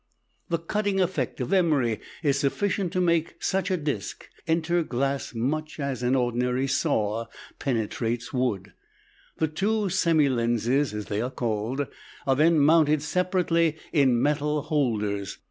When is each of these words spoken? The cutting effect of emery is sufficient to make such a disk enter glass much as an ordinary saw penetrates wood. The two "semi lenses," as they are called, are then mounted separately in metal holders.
The 0.49 0.57
cutting 0.57 0.99
effect 0.99 1.39
of 1.41 1.53
emery 1.53 1.99
is 2.23 2.39
sufficient 2.39 2.91
to 2.93 3.01
make 3.01 3.35
such 3.39 3.69
a 3.69 3.77
disk 3.77 4.29
enter 4.47 4.81
glass 4.81 5.35
much 5.35 5.79
as 5.79 6.01
an 6.01 6.15
ordinary 6.15 6.65
saw 6.65 7.27
penetrates 7.59 8.33
wood. 8.33 8.73
The 9.37 9.47
two 9.47 9.89
"semi 9.89 10.27
lenses," 10.27 10.91
as 10.95 11.05
they 11.05 11.21
are 11.21 11.29
called, 11.29 11.85
are 12.25 12.35
then 12.35 12.57
mounted 12.57 13.03
separately 13.03 13.77
in 13.93 14.19
metal 14.19 14.63
holders. 14.63 15.37